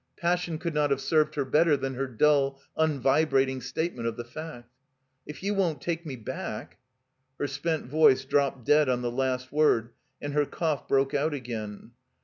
[0.17, 4.67] Passion could not have served her better than her dull, unvibrating statement of the fact.
[5.27, 6.77] *'If you won't take me back
[7.39, 11.91] —"Her spent voice dropped dead on the last word and her cough broke out again.